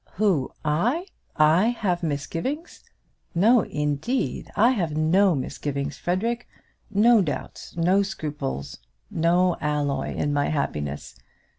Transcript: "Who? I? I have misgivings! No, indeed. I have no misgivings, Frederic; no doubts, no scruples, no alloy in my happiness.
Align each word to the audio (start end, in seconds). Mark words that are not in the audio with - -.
"Who? 0.13 0.51
I? 0.65 1.05
I 1.37 1.65
have 1.67 2.01
misgivings! 2.01 2.83
No, 3.35 3.61
indeed. 3.61 4.49
I 4.55 4.71
have 4.71 4.97
no 4.97 5.35
misgivings, 5.35 5.99
Frederic; 5.99 6.47
no 6.89 7.21
doubts, 7.21 7.77
no 7.77 8.01
scruples, 8.01 8.79
no 9.11 9.57
alloy 9.61 10.15
in 10.15 10.33
my 10.33 10.47
happiness. 10.49 11.17